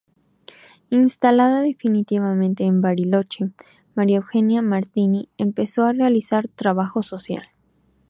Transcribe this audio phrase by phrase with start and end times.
[0.89, 3.51] Instalada definitivamente en Bariloche,
[3.93, 7.49] María Eugenia Martini empezó a realizar trabajo social.